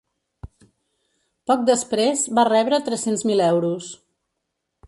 [1.51, 3.93] Poc després va rebre tres-cents mil euros.